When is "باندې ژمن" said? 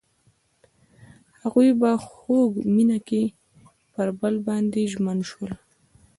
4.47-5.19